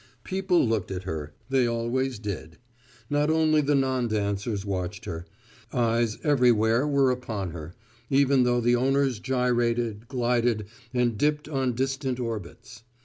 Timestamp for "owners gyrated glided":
8.75-10.65